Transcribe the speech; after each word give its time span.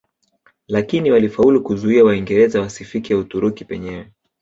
Lakini 0.67 1.11
walifaulu 1.11 1.63
kuzuia 1.63 2.03
Waingereza 2.05 2.61
wasifike 2.61 3.15
Uturuki 3.15 3.65
penyewe 3.65 4.11